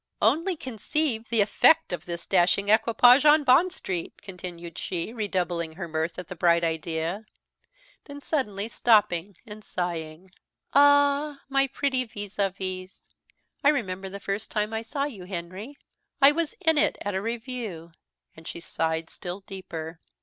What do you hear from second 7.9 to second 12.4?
then suddenly stopping, and sighing "Ah, my pretty vis